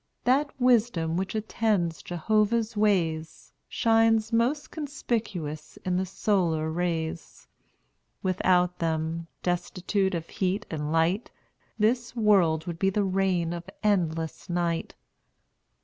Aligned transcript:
That 0.23 0.49
wisdom 0.59 1.15
which 1.15 1.35
attends 1.35 2.01
Jehovah's 2.01 2.75
ways, 2.75 3.53
Shines 3.69 4.33
most 4.33 4.71
conspicuous 4.71 5.77
in 5.85 5.95
the 5.95 6.07
solar 6.07 6.71
rays. 6.71 7.45
Without 8.23 8.79
them, 8.79 9.27
destitute 9.43 10.15
of 10.15 10.27
heat 10.27 10.65
and 10.71 10.91
light, 10.91 11.29
This 11.77 12.15
world 12.15 12.65
would 12.65 12.79
be 12.79 12.89
the 12.89 13.03
reign 13.03 13.53
of 13.53 13.69
endless 13.83 14.49
night. 14.49 14.95